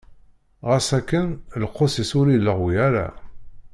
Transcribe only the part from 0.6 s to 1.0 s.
Ɣas